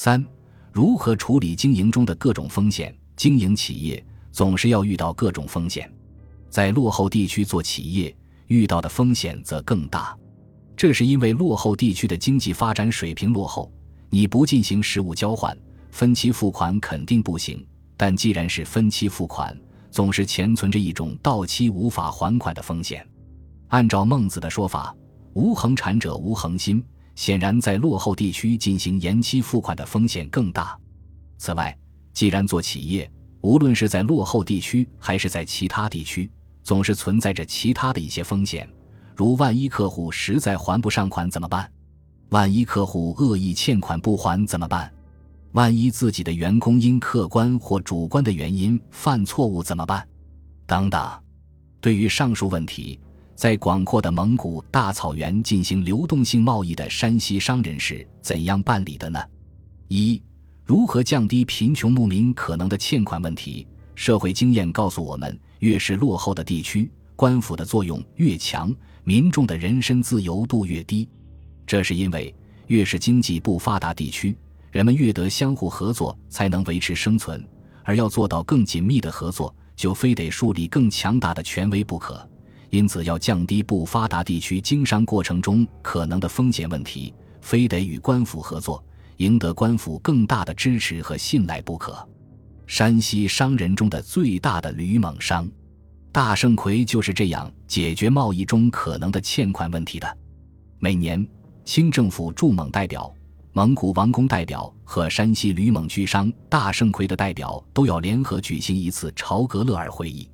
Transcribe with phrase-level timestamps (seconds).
[0.00, 0.24] 三、
[0.70, 2.96] 如何处理经营中的各种风险？
[3.16, 5.92] 经营企业总是要遇到各种风险，
[6.48, 8.16] 在落后地区做企业
[8.46, 10.16] 遇到的风险则更大。
[10.76, 13.72] 这是因为落后地区的经济发展水平落后，
[14.08, 15.58] 你不进行实物交换，
[15.90, 17.66] 分期付款肯定不行。
[17.96, 19.52] 但既然是分期付款，
[19.90, 23.04] 总是潜存着一种到期无法还款的风险。
[23.66, 24.94] 按照孟子的说法
[25.34, 26.80] ，“无恒产者无恒心”，
[27.18, 30.78] 显然在落后地区进行延期付款的风险更大。
[31.36, 31.76] 此外，
[32.12, 33.10] 既然做企业，
[33.40, 36.30] 无论是在落后地区还是在其他地区，
[36.62, 38.70] 总是存在着其他的一些风险。
[39.16, 41.68] 如万一客户实在还不上款怎么办？
[42.28, 44.88] 万一客户恶意欠款不还怎么办？
[45.54, 50.06] 万一自己的员工因客观或主观的原因犯错误怎么办？
[50.68, 51.10] 等等。
[51.80, 53.00] 对于上述问题，
[53.38, 59.20] 在广阔的蒙古大草原进行流动性贸易的山西商人是怎样办理的呢？
[59.86, 60.20] 一、
[60.64, 63.64] 如何降低贫穷牧民可能的欠款问题？
[63.94, 68.74] 社会经验告诉我们，越是落后的地区，官府的作用越强。
[69.04, 71.08] 民众的人身自由度越低，
[71.64, 72.34] 这是因为
[72.66, 74.36] 越是经济不发达地区，
[74.72, 77.48] 人们越得相互合作才能维持生存，
[77.84, 82.28] 而要做到更紧密的合作，就非得树立更强大的权威不可。
[82.70, 88.84] 因此，要降低不发达地区经商过程中可能的风险问题，非得与官府合作，
[89.16, 92.06] 赢得官府更大的支持和信赖不可。
[92.66, 95.48] 山西商人中的最大的吕蒙商。
[96.10, 100.18] 大盛魁就是这样解决贸易中可能的欠款问题的。
[100.78, 101.26] 每年，
[101.64, 103.12] 清政府驻蒙代表、
[103.52, 110.28] 蒙古王公代表和山西吕蒙居商大盛魁的代表都要联合举行一次朝格勒尔会议。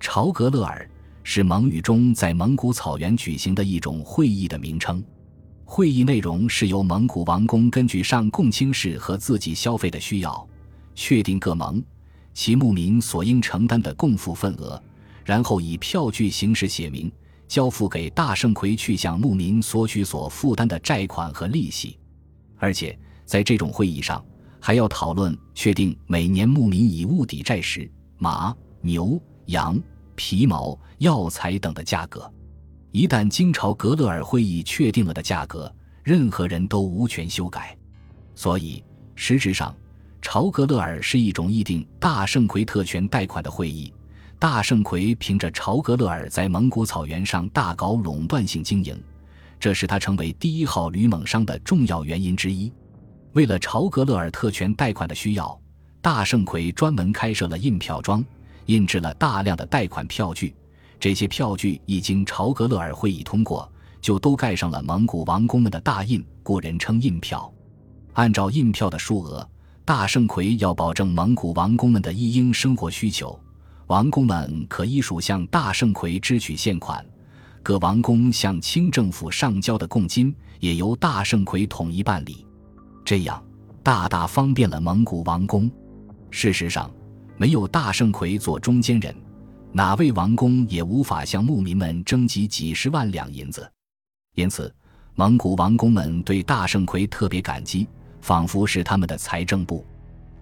[0.00, 0.88] 朝格勒尔
[1.30, 5.04] 是蒙语中在蒙古草原举行的一种会议的名称。
[5.62, 10.48] 会议内容是由蒙古王公根据上贡卿氏和自己消费的需要，
[10.94, 11.84] 确定各蒙
[12.32, 14.82] 其牧民所应承担的贡赋份额。
[15.22, 17.12] 然后以票据形式写明，
[17.46, 21.98] 交付给大圣魁去向牧民索取所负担的债款和利息，
[22.56, 24.24] 而且在这种会议上
[24.58, 27.86] 还要讨论确定每年牧民以物抵债时
[28.16, 29.78] 马、牛、羊、
[30.18, 32.28] 皮毛、药材等的价格。
[32.90, 37.78] 一旦经朝格勒尔会议确定了的价格，任何人都无权修改。
[38.34, 38.82] 所以，
[39.14, 39.72] 实质上，
[40.20, 43.94] 朝格勒尔是一种议定大圣魁特权贷款的会议。
[44.40, 49.00] 大圣魁凭着朝格勒尔在蒙古草原上大搞垄断性经营，
[49.60, 52.72] 这是他成为第一号吕蒙商的重要原因之一。
[53.34, 55.60] 为了朝格勒尔特权贷款的需要，
[56.00, 58.24] 大圣魁专门开设了印票庄，
[58.68, 60.54] 印制了大量的贷款票据。
[61.00, 63.70] 这些票据一经朝格勒尔会议通过，
[64.00, 67.52] 就都盖上了蒙古王公们的大印，故人称印票。
[68.14, 69.48] 按照印票的数额，
[69.84, 73.38] 大圣魁要保证蒙古王公们的一应生活需求。
[73.86, 77.04] 王公们可依属向大圣魁支取现款，
[77.62, 82.44] 各王公向清政府上交的贡金也由大圣魁统一办理，
[83.04, 83.42] 这样
[83.82, 85.70] 大大方便了蒙古王公。
[86.30, 86.90] 事实上，
[87.38, 89.14] 没有大圣魁做中间人，
[89.70, 93.70] 哪位王公也无法向牧民们征集几十万两银子。
[94.34, 94.74] 因此，
[95.14, 97.86] 蒙古王公们对大圣魁特别感激，
[98.20, 99.86] 仿佛是他们的财政部。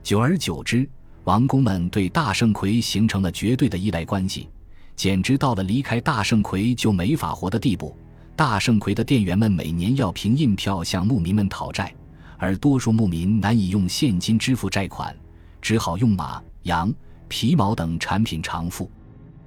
[0.03, 0.89] 久而久之。
[1.25, 4.49] 王公们对大圣魁形成了绝对的依赖关系，
[4.95, 7.97] 简直到了离开大圣魁就没法活的地步。
[8.37, 11.93] 大圣魁的店员们每年要凭印票向牧民们讨债，
[12.39, 15.13] 而多数牧民难以用现金支付债款，
[15.61, 16.93] 只好用马、羊、
[17.29, 18.91] 皮毛等产品偿付。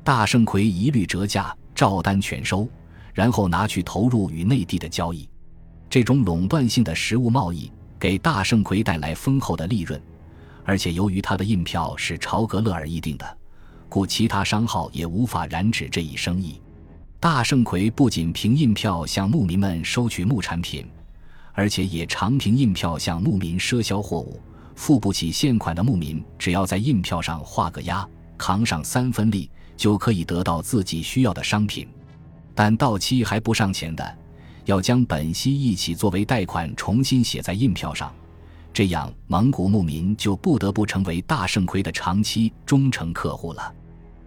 [0.03, 2.67] 大圣魁一律折价，照单全收，
[3.13, 5.29] 然后拿去投入与内地的交易。
[5.89, 10.01] 这种垄断性的实物贸易给大圣魁带来丰厚的利润。
[10.65, 13.37] 而且由于他的印票是朝格勒尔议定的，
[13.87, 16.61] 故其他商号也无法染指这一生意。
[17.19, 20.87] 大圣魁不仅凭印票向牧民们收取牧产品，
[21.53, 24.39] 而且也常凭印票向牧民赊销货物。
[24.79, 28.07] 付不起现款的牧民，只要在印票上画个押，
[28.37, 31.85] 扛上三分利，就可以得到自己需要的商品。
[32.55, 34.17] 但到期还不上钱的，
[34.63, 38.09] 要将本息一起作为贷款重新写在印票上。
[38.71, 43.75] 这样，蒙古牧民就不得不成为大圣魁的长期忠诚客户了。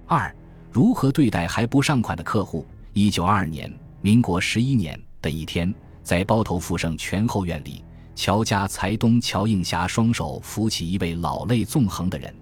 [0.06, 0.36] 二、
[0.70, 2.66] 如何对待还不上款的客户？
[2.92, 3.72] 一九二二年，
[4.02, 7.82] 民国十一年的一天，在包头富盛全后院里，
[8.14, 12.32] 乔家财东乔应霞双手扶起一位老泪纵横的人。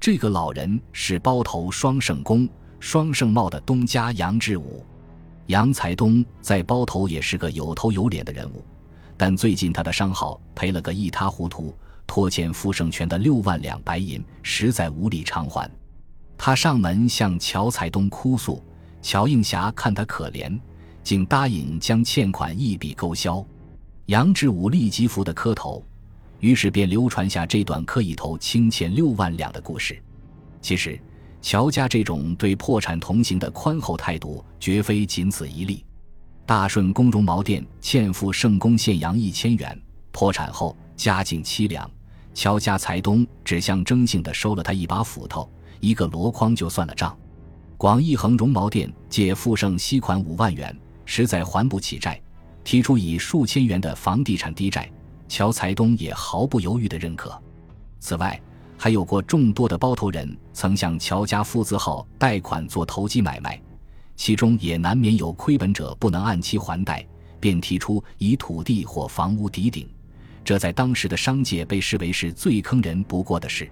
[0.00, 2.48] 这个老人是包头双圣公、
[2.80, 4.84] 双圣茂的东家杨志武。
[5.46, 8.64] 杨财东在包头也是个有头有脸的人物。
[9.16, 11.72] 但最近他的商号赔了个一塌糊涂，
[12.06, 15.70] 拖欠傅盛权的六万两白银，实在无力偿还。
[16.36, 18.60] 他上门向乔才东哭诉，
[19.00, 20.58] 乔应霞看他可怜，
[21.04, 23.44] 竟答应将欠款一笔勾销。
[24.12, 25.82] 杨志武立即服的磕头，
[26.40, 29.98] 于是便流传下这段磕一头清欠六万两的故事。
[30.60, 31.00] 其实，
[31.40, 35.82] 乔家这种对破产同行的宽厚态度，绝非仅此一例。
[36.44, 39.80] 大顺宫绒毛店欠付圣公县洋一千元，
[40.10, 41.90] 破产后家境凄凉，
[42.34, 45.50] 乔家财东只象征性的收了他一把斧头、
[45.80, 47.18] 一个箩筐就算了账。
[47.78, 52.20] 广义恒绒毛店借富盛息款五万元，实在还不起债，
[52.64, 54.90] 提出以数千元的房地产抵债，
[55.28, 57.40] 乔财东也毫不犹豫的认可。
[57.98, 58.40] 此外，
[58.76, 63.60] 还有过众多的包头人曾向乔家父字号贷款做投机买卖。
[64.14, 67.04] 其中也难免有亏本者不能按期还贷，
[67.40, 69.88] 便提出以土地或房屋抵顶，
[70.44, 73.68] 这在当时的商界被视为是最坑人不过的事。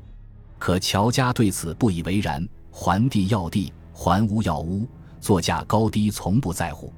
[0.58, 4.86] 可乔家对此不以为然，还地要地，还屋要屋，
[5.20, 6.93] 作价高低从不在乎。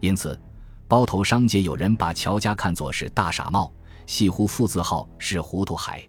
[0.00, 0.38] 因此，
[0.88, 3.70] 包头商界有人把乔家看作是大傻帽，
[4.06, 6.02] 戏呼父字号是糊涂孩。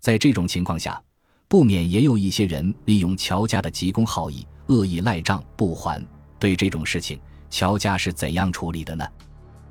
[0.00, 1.02] 在这种情况下，
[1.48, 4.46] 不免也有一些人利用乔家的急公好义。
[4.68, 6.00] 恶意赖账不还，
[6.38, 7.20] 对这种事情，
[7.50, 9.04] 乔家是怎样处理的呢？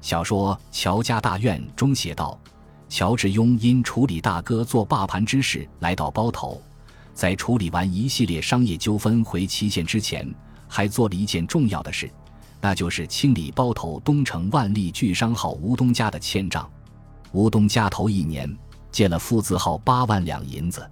[0.01, 2.37] 小说《乔家大院》中写道：
[2.89, 6.61] 乔致庸因处理大哥做霸盘之事来到包头，
[7.13, 10.29] 在处理完一系列商业纠纷回祁县之前，
[10.67, 12.11] 还做了一件重要的事，
[12.61, 16.69] 那就是清理包头东城万利巨商号吴东家的欠账。
[17.31, 18.55] 吴东家头一年
[18.91, 20.87] 借了父字号八万两银子，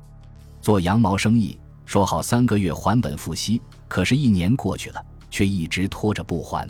[0.62, 3.62] 做羊毛生意，说好三个月还本付息。
[3.88, 6.68] 可是，一年过去了，却一直拖着不还。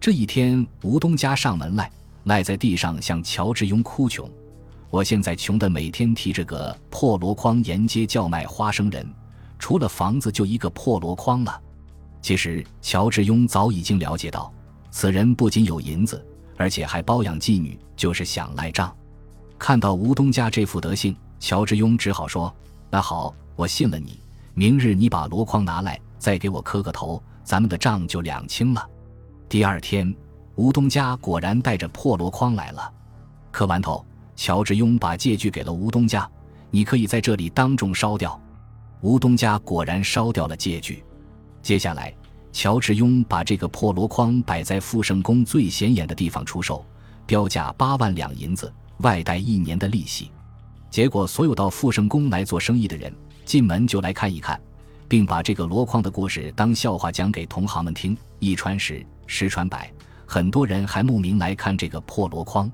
[0.00, 1.90] 这一天，吴东家上门来，
[2.24, 4.28] 赖在地上向乔致庸哭穷
[4.90, 9.06] ：“我现在穷得每天提着个破箩筐沿街叫卖花生仁，
[9.58, 11.60] 除了房子就一个破箩筐了。”
[12.24, 14.50] 其实，乔致庸早已经了解到，
[14.90, 16.26] 此人不仅有银子，
[16.56, 18.90] 而且还包养妓女，就是想赖账。
[19.58, 22.50] 看到吴东家这副德行，乔致庸只好说
[22.88, 24.18] ：“那好，我信了你。
[24.54, 28.88] 明日你把箩筐拿来。”再给我磕个头，咱们的账就两清了。
[29.46, 30.10] 第二天，
[30.54, 32.90] 吴东家果然带着破箩筐来了。
[33.50, 34.02] 磕完头，
[34.34, 36.26] 乔致庸把借据给了吴东家，
[36.70, 38.40] 你可以在这里当众烧掉。
[39.02, 41.04] 吴东家果然烧掉了借据。
[41.64, 42.14] 接下来，
[42.52, 46.84] 乔致庸把这个破箩筐摆在富盛宫最显眼的地方出售，
[47.24, 50.30] 标价八万两银子，外带一年的利息。
[50.90, 53.10] 结果，所有到富盛宫来做生意的人，
[53.46, 54.60] 进门就来看一看。
[55.08, 59.90] 并把这个箩筐的故事当笑话讲给同行们听，一传十，十传百，
[60.26, 62.70] 很多人还慕名来看这个破箩筐。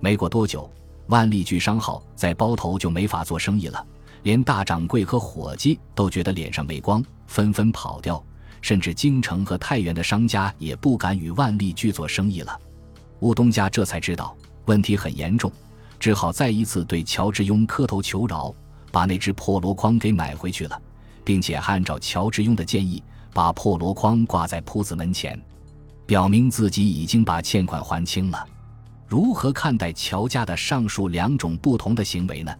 [0.00, 0.70] 没过多久，
[1.08, 3.84] 万利聚商号在包头就没法做生意了，
[4.22, 8.22] 连大掌柜和伙计都觉得脸上没光，纷纷跑掉，
[8.60, 12.58] 甚至京城和太原的商家也不敢与万利聚做生意了。
[13.20, 15.50] 吴东家这才知道问题很严重，
[15.98, 18.54] 只好再一次对乔致庸磕头求饶，
[18.90, 20.80] 把那只破箩筐给买回去了。
[21.24, 23.02] 并且按照乔致庸的建议，
[23.32, 25.40] 把破箩筐挂在铺子门前，
[26.04, 28.44] 表明自己已经把欠款还清了。
[29.06, 32.52] 如何看待乔家的上述两种不同的行为呢？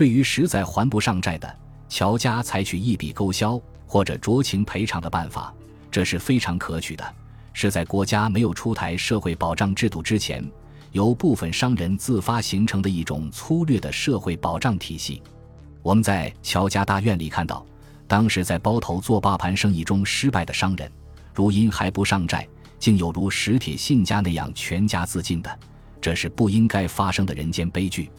[0.00, 5.52] 对于实在还不上债的，乔家采取一笔勾销或者酌情赔偿的办法，
[5.90, 7.04] 这是非常可取的，
[7.52, 10.42] 是在国家没有出台社会保障制度之前，
[10.92, 15.22] 由部分商人自发形成的一种粗略的社会保障体系。
[15.82, 17.62] 我们在乔家大院里看到。
[18.08, 20.90] 当时在包头做霸盘生意中失败的商人，
[21.34, 25.58] 如因还不上债，竟有如史铁信家那样全家自尽的，
[26.00, 28.10] 这是不应该发生的人间悲剧。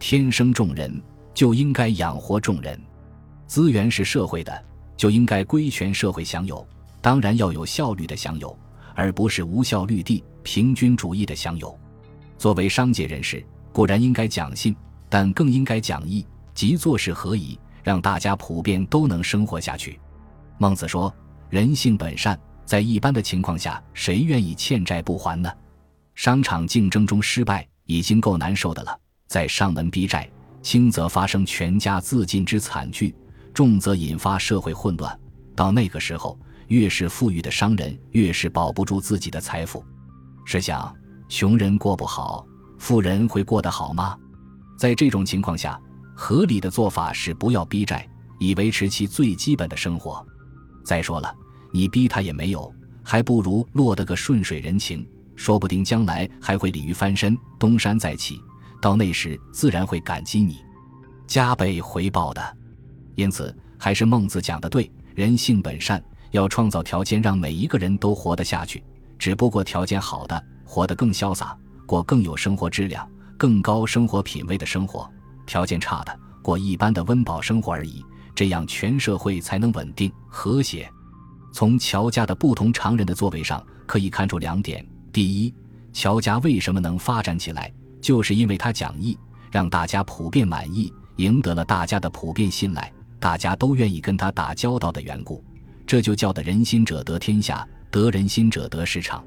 [0.00, 1.00] 天生众人
[1.34, 2.80] 就应该养活众人，
[3.46, 4.64] 资源是社会的，
[4.96, 6.66] 就应该归全社会享有，
[7.00, 8.58] 当然要有效率的享有，
[8.94, 11.78] 而不是无效率地平均主义的享有。
[12.38, 14.74] 作为商界人士，固然应该讲信，
[15.08, 17.58] 但更应该讲义，即做事合宜。
[17.82, 19.98] 让大家普遍都能生活下去。
[20.58, 21.10] 孟子说
[21.48, 25.50] ：“人性本善，在一般的情况下，谁愿意欠债不还呢？
[26.14, 28.94] 商场竞争中失败已经够难受的了，
[29.28, 30.28] 在上门逼债，
[30.62, 33.14] 轻则发生全家自尽之惨剧，
[33.52, 35.18] 重则引发社会混乱。
[35.54, 36.38] 到那个时候，
[36.68, 39.84] 越是富裕的商人，越是保不住自己的财富。
[40.44, 40.94] 试想，
[41.28, 42.46] 穷人过不好，
[42.78, 44.16] 富人会过得好吗？
[44.78, 45.80] 在这种情况下。”
[46.22, 48.06] 合理的做法是不要逼债，
[48.38, 50.22] 以维持其最基本的生活。
[50.84, 51.34] 再说了，
[51.72, 52.70] 你逼他也没有，
[53.02, 58.38] 还不如落得个顺水人情，说不定将来还会鲤鱼翻身，东山再起。
[58.80, 60.58] 到那时，自然会感激你。
[61.26, 62.56] 加倍回报的。
[63.14, 68.82] 因此，还是孟子讲的对：人性本善，要创造条件让每一个人都活得下去。
[69.18, 71.56] 只不过条件好的，活得更潇洒，
[71.86, 73.06] 过更有生活质量、
[73.36, 75.06] 更高生活品味的生活；
[75.44, 78.04] 条件差的，过一般的温饱生活而已。
[78.34, 80.90] 这样，全社会才能稳定和谐。
[81.52, 85.54] 从乔家的不同常人的座位上可以看出两点：第一，
[85.92, 87.70] 乔家为什么能发展起来，
[88.00, 89.18] 就是因为他讲义，
[89.50, 95.44] 让大家普遍满意，赢得了大家的普遍信赖，大家都愿意跟他打交道的缘故。
[95.86, 99.24] 这就叫得人心者得天下，得人心者得市场。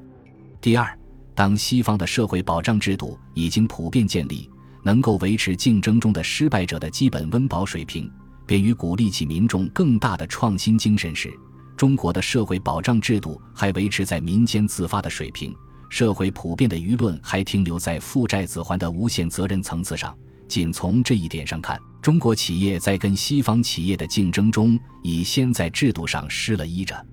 [0.60, 0.98] 第二，
[1.34, 4.50] 当西方的社会保障制度已经普遍建立，
[4.82, 8.10] 能够维持竞争中的失败者的基本温饱水平，
[8.46, 11.32] 便于鼓励起民众更大的创新精神时。
[11.76, 15.54] 中国的社会保障制度还维持在民间自发的水平，
[15.94, 20.12] 社会普遍的舆论还停留在负债子还的无限责任层次上。
[20.48, 27.06] 仅从这一点上看，中国企业在跟西方企业的竞争中，已先在制度上失了依着。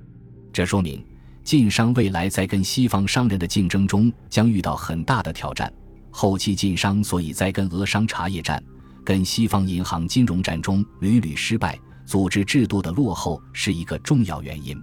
[0.51, 1.05] 这说明
[1.43, 5.71] 晋商未来在跟西方商人的竞争中将遇到很大的挑战。
[6.09, 8.59] 后期晋商所以在跟俄商茶叶战、
[9.05, 11.79] 跟西方银行金融战中屡屡失败。
[12.07, 14.75] 组织制度的落后是一个重要原因。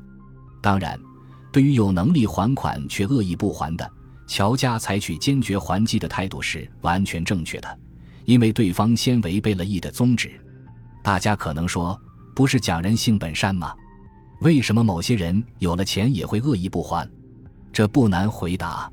[0.62, 0.96] 当然，
[1.58, 3.90] 对于有能力还款却恶意不还的，
[4.28, 7.78] 乔家采取坚决还击的态度是完全正确的，
[8.26, 10.40] 因为对方先违背了义的宗旨。
[11.02, 12.00] 大家可能说，
[12.32, 13.74] 不是讲人性本善吗？
[14.40, 17.10] 为什么某些人有了钱也会恶意不还？
[17.72, 18.88] 这不难回答。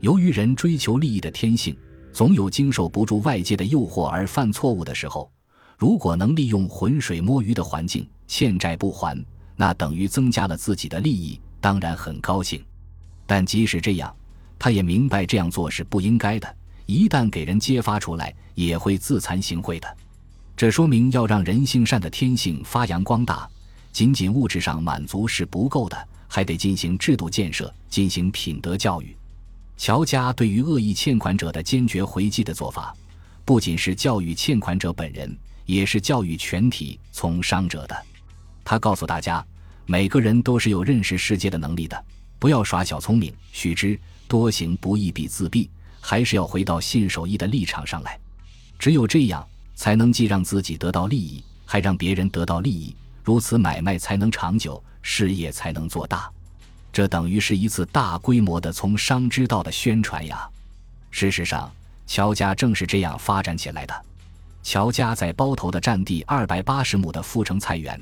[0.00, 1.76] 由于人追求利益的天性，
[2.10, 5.30] 总有经受不住外界的诱惑而犯错误的时候。
[5.76, 9.22] 如果能利用浑水摸鱼的环境欠债不还，
[9.56, 12.64] 那等于增加了自己的利益，当然很高兴。
[13.26, 14.14] 但即使这样，
[14.58, 16.56] 他也明白这样做是不应该的。
[16.86, 19.96] 一旦给人揭发出来，也会自惭形秽的。
[20.56, 23.48] 这说明要让人性善的天性发扬光大，
[23.92, 29.14] 仅仅物质上满足是不够的，还得进行制度建设，进行品德教育。
[29.76, 32.94] 乔家对于恶意欠款者的坚决回击的做法，
[33.44, 35.36] 不仅是教育欠款者本人。
[35.68, 38.06] 也是教育全体从商者的。
[38.64, 39.46] 他告诉大家，
[39.90, 42.04] 每个人都是有认识世界的能力的，
[42.38, 43.32] 不要耍小聪明。
[43.52, 45.66] 须知多行不义必自毙，
[45.98, 48.20] 还是要回到信守义的立场上来。
[48.78, 52.94] 只有这样，才能既让自己得到利益，还让别人得到利益。
[53.24, 56.30] 如此买卖才能长久，事业才能做大。
[56.92, 60.46] 这等于是一次大规模的从商之道的宣传呀。
[61.10, 61.72] 事实上，
[62.06, 64.04] 乔家正是这样发展起来的。
[64.62, 67.98] 乔家在包头的占地二百八十亩的富城菜园，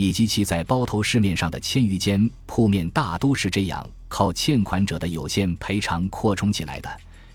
[0.00, 6.90] 以及其在包头市面上的千余间铺面，大都是这样靠欠款者的有限赔偿扩充起来的。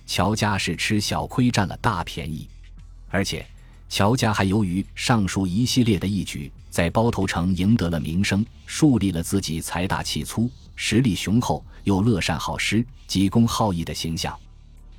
[0.07, 2.47] 乔家是吃小亏，占了大便宜。
[3.11, 3.45] 而且，
[3.87, 14.35] 乔家还由于上述一系列的义举，在包头城赢得了名声，树立了自己财大气粗、实力雄厚又乐善好施、济公好义的形象。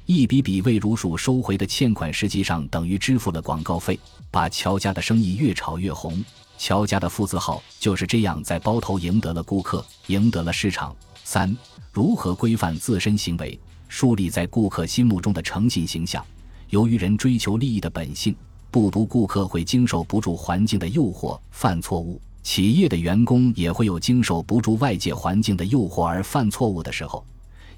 [0.04, 3.99] 一笔笔未如数收回的欠款，实际上等于支付了广告费，
[4.30, 6.25] 把乔家的生意越炒越红。
[6.58, 10.94] 乔家的父字号就是这样在包头赢得了顾客，赢得了市场。
[11.25, 11.56] 三、
[11.92, 13.58] 如何规范自身行为，
[13.88, 16.25] 树立在顾客心目中的诚信形象？
[16.70, 18.34] 由于人追求利益的本性，
[18.70, 27.25] 不独顾客会经受不住环境的诱惑犯错误，企业的员工也会有经受不住外界环境的诱惑而犯错误的时候。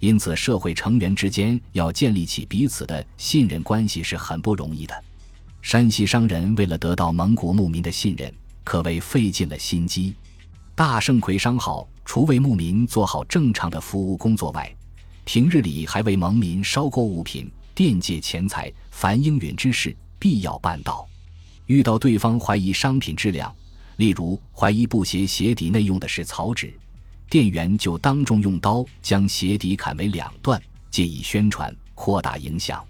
[0.00, 4.94] 因此，社会成员之间要建立起彼此的信任关系是很不容易的。
[5.60, 8.32] 山西商人为了得到蒙古牧民的信任，
[8.68, 10.14] 可谓费尽了心机。
[10.74, 14.70] 大圣魁商号除为牧民做好正常的服务工作外，
[15.24, 21.08] 平日里还为蒙民捎购物品、垫借钱财，凡应允之事必要办到。
[21.64, 23.50] 遇到对方怀疑商品质量，
[23.96, 26.70] 例如怀疑布鞋鞋底内用的是草纸。
[27.30, 30.60] 店员就当众用刀将鞋底砍为两段，
[30.90, 32.84] 借以宣传扩大影响。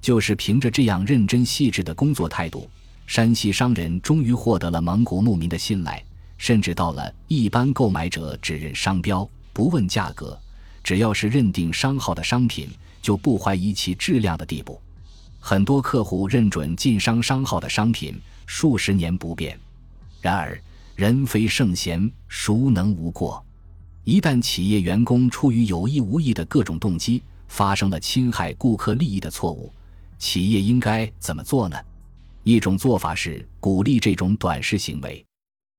[0.00, 2.68] 就是凭着这样认真细致的工作态度，
[3.06, 6.02] 山西商人终于获得了蒙古牧民的信赖，
[6.38, 10.38] 甚至到了一般购买者只认商标不问价格，
[10.82, 12.68] 只要是认定商号的商品
[13.02, 14.80] 就不怀疑其质量的地步。
[15.38, 19.58] 很多客户认准晋商商号的商品数十年不变。
[20.20, 20.58] 然而
[20.94, 23.44] 人非圣贤，孰能无过？
[24.04, 29.72] 一旦企业员工出于有意无意的各种动机，发生了侵害顾客利益的错误，
[30.18, 31.76] 企业应该怎么做呢？
[32.44, 35.24] 一种做法是鼓励这种短视行为，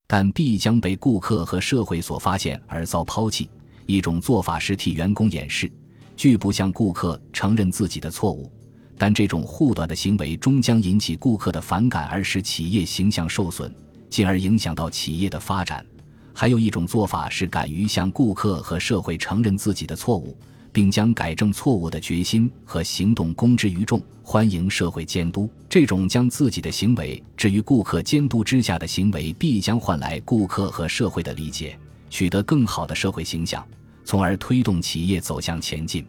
[0.08, 3.50] 但必将被顾客和社会所发现而遭抛弃；
[3.86, 5.70] 一种做法是替员工掩饰，
[6.16, 8.50] 拒不向顾客承认自己的错误，
[8.98, 13.74] 但这种护短的行为终将引起顾客的反感，而使企业形象受损，
[14.10, 15.86] 进而影响到企业的发展。
[16.34, 20.36] 还有一种做法是敢于向顾客和社会承认自己的错误，
[20.74, 25.48] 并将改正错误的决心和行动公之于众，欢迎社会监督。
[25.70, 31.78] 这种将自己的行为置于顾客监督之下的行为，必将换来顾客和社会的理解，
[32.10, 33.64] 取得更好的社会形象，
[34.04, 36.04] 从而推动企业走向前进，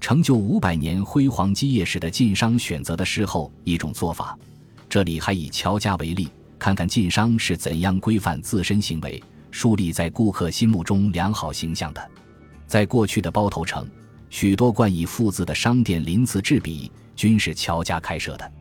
[0.00, 4.36] 成就五百年辉煌基业时的晋商选择的事后一种做法。
[4.88, 6.28] 这里还以乔家为例，
[6.58, 9.22] 看看晋商是怎样规范自身行为。
[9.50, 12.10] 树立在顾客心目中良好形象的，
[12.66, 13.86] 在过去的包头城，
[14.30, 18.52] 许多冠以“富”字的商店鳞次栉比，均是乔家开设的。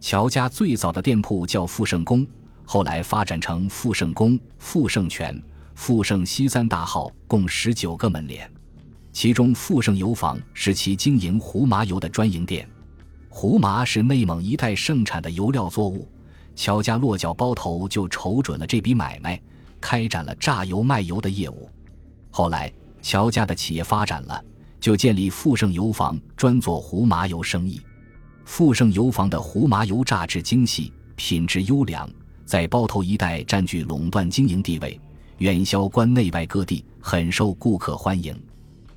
[0.00, 2.26] 乔家最早的店铺叫富盛宫，
[2.64, 5.40] 后来发展成富盛宫、富盛全、
[5.74, 8.50] 富盛西三大号，共十九个门脸。
[9.12, 12.68] 其中富盛油坊是其经营胡麻油的专营店。
[13.28, 16.08] 胡麻是内蒙一带盛产的油料作物，
[16.56, 19.40] 乔家落脚包头就瞅准了这笔买卖。
[19.80, 21.68] 开展了榨油卖油的业务，
[22.30, 24.42] 后来乔家的企业发展了，
[24.80, 27.80] 就建立富盛油坊，专做胡麻油生意。
[28.44, 32.08] 富盛油坊的胡麻油榨制精细，品质优良，
[32.46, 34.98] 在包头一带占据垄断经营地位，
[35.38, 38.34] 远销关内外各地，很受顾客欢迎。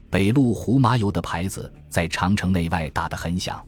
[0.09, 3.61] 北路胡麻油的牌子在长城内外打得很响。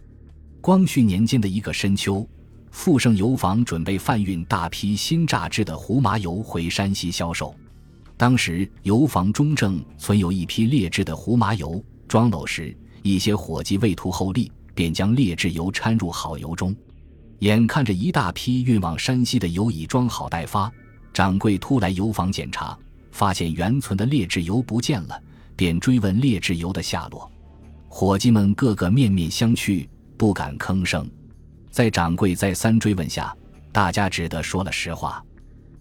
[0.62, 2.26] 光绪年间的一个深秋。
[2.70, 7.56] 富盛油坊准备贩运大批新榨制的胡麻油回山西销售，
[8.18, 16.76] 当时油坊中正存有一批劣质的胡麻油，装篓时一些伙计为图厚利，便将劣质油掺入好油中。
[17.40, 20.72] 眼看着一大批运往山西的油已装好待发，
[21.14, 22.76] 掌柜突来油坊检查，
[23.12, 25.22] 发现原存的劣质油不见了，
[25.56, 27.32] 便追问劣质油的下落。
[27.88, 31.08] 伙计们个个面面相觑，不敢吭声。
[31.70, 33.36] 在掌柜再三追问下，
[33.72, 35.24] 大家只得说了实话。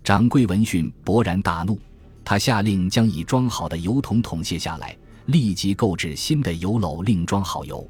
[0.05, 1.81] 掌柜闻讯勃然大怒，
[2.29, 7.89] 他下令将已装好的油桶桶卸下来，立即购置新的油篓，另装好油。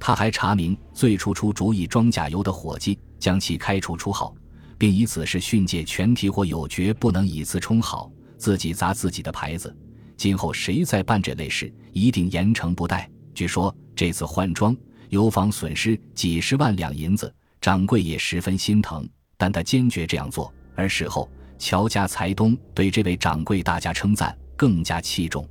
[0.00, 4.34] 他还查明最初出主意装假油的伙计，将其开除出号，
[4.78, 9.76] 并以此事训诫全体伙友绝不能以次充好，自己砸自己的牌子。
[10.16, 13.06] 今后谁再办这类事，一定严惩不贷。
[13.34, 14.74] 据说这次换装。
[15.10, 20.52] 油坊损失几十万两银子，掌柜也十分心疼，但他坚决这样做。
[20.74, 25.48] 而事后，乔家财东对这位掌柜大加称赞，更加器重。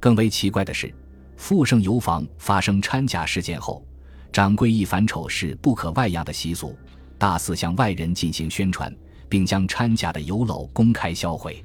[0.00, 0.92] 更为奇怪的是，
[1.36, 3.84] 富盛油坊发生掺假事件后，
[4.32, 6.76] 掌柜一反丑事不可外扬的习俗，
[7.18, 8.94] 大肆向外人进行宣传，
[9.28, 11.64] 并将掺假的油篓公开销毁。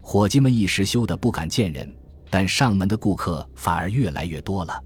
[0.00, 1.92] 伙计们一时羞得不敢见人，
[2.30, 4.82] 但上门的顾客反而越来越多了。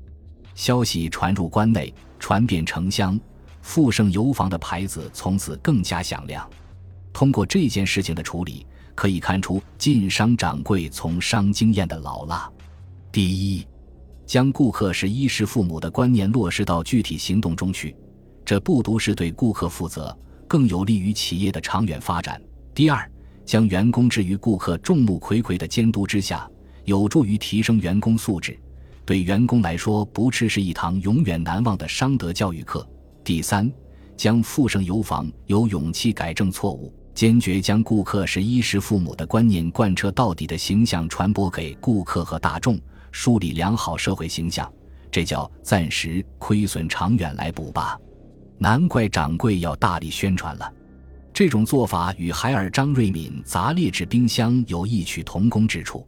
[0.55, 3.18] 消息传入关内，传遍城乡，
[3.62, 6.48] 富盛油坊的牌子从此更加响亮。
[7.12, 12.51] 通过这件事情的处理，可以看出晋商掌柜从商经验的老辣。
[13.12, 13.66] 第一，
[14.27, 17.94] 将顾客是衣食父母的观念落实到具体行动中去，
[18.44, 22.40] 这不独是对顾客负责，更有利于企业的长远发展。
[22.73, 23.11] 第二，
[23.44, 26.49] 将员工置于顾客众目睽睽的监督之下，
[26.85, 28.59] 有助于提升员工素质。
[29.05, 32.88] 对员工来说，不啻是一堂永远难忘的商德教育课。
[33.25, 33.68] 第三，
[34.16, 42.81] 将富盛油坊有勇气改正错误，坚决将顾客是衣食父母的观念贯彻到底的形象传播给顾客和大众，
[43.12, 44.73] 树立良好社会形象，
[45.11, 47.99] 这叫暂时亏损，长远来补吧。
[48.59, 50.73] 难怪掌柜要大力宣传了。
[51.33, 56.07] 这种做法与海尔张瑞敏砸劣质冰箱有异曲同工之处。